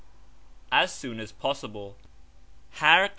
[0.71, 1.95] As soon as possible
[2.81, 3.09] Oh no!